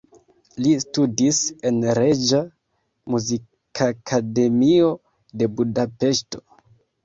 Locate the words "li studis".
0.63-1.41